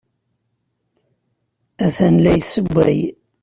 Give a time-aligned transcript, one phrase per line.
[1.85, 2.97] Atan la yessewway.